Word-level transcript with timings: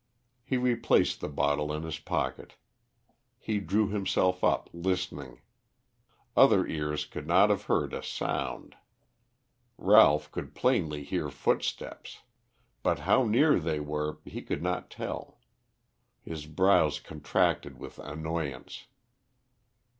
He 0.43 0.57
replaced 0.57 1.21
the 1.21 1.29
bottle 1.29 1.71
in 1.71 1.83
his 1.83 1.99
pocket. 1.99 2.55
He 3.37 3.59
drew 3.59 3.87
himself 3.89 4.43
up 4.43 4.67
listening. 4.73 5.41
Other 6.35 6.65
ears 6.65 7.05
could 7.05 7.27
not 7.27 7.51
have 7.51 7.65
heard 7.65 7.93
a 7.93 8.01
sound. 8.01 8.75
Ralph 9.77 10.31
could 10.31 10.55
plainly 10.55 11.03
hear 11.03 11.29
footsteps. 11.29 12.21
But 12.81 13.01
how 13.01 13.25
near 13.25 13.59
they 13.59 13.79
were 13.79 14.17
he 14.25 14.41
could 14.41 14.63
not 14.63 14.89
tell. 14.89 15.37
His 16.23 16.47
brows 16.47 16.99
contracted 16.99 17.77
with 17.77 17.99
annoyance. 17.99 18.87